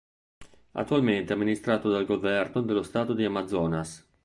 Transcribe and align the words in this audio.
Attualmente 0.71 1.31
è 1.31 1.35
amministrato 1.35 1.87
dal 1.87 2.07
governo 2.07 2.61
dello 2.63 2.81
Stato 2.81 3.13
di 3.13 3.23
Amazonas. 3.23 4.03